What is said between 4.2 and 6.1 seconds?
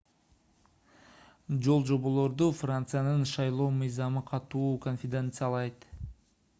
катуу кодификациялайт